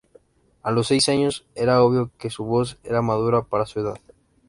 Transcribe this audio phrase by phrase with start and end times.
[0.63, 3.99] A los seis años, era obvio que su voz era madura para su edad.